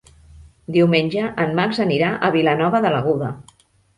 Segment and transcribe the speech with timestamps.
[0.77, 3.29] Diumenge en Max anirà a Vilanova de l'Aguda.